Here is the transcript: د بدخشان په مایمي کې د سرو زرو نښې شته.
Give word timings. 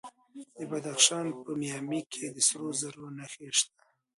د 0.57 0.59
بدخشان 0.71 1.25
په 1.45 1.51
مایمي 1.61 2.01
کې 2.11 2.25
د 2.35 2.37
سرو 2.47 2.69
زرو 2.79 3.05
نښې 3.17 3.49
شته. 3.57 3.79